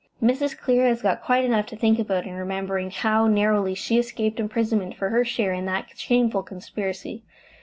[0.19, 0.57] "Mrs.
[0.57, 4.95] Clear has got quite enough to think about in remembering how narrowly she escaped imprisonment
[4.95, 7.21] for her share in that shameful conspiracy.